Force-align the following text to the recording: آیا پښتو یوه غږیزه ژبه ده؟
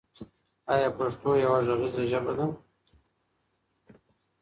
آیا 0.73 0.89
پښتو 0.97 1.29
یوه 1.43 1.59
غږیزه 1.67 2.03
ژبه 2.11 2.33
ده؟ 2.37 2.45